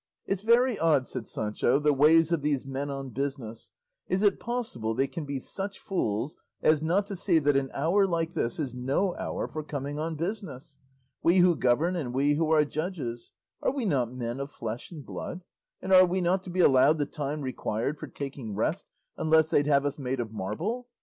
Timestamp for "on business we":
9.99-11.37